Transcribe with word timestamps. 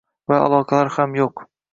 Va 0.31 0.37
aloqalar 0.45 0.89
ham 0.95 1.13
yo'q 1.19 1.45